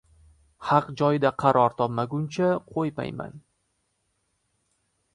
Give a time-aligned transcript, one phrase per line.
[0.69, 3.41] Haq joyida qaror topmaguncha, qo‘ymayman.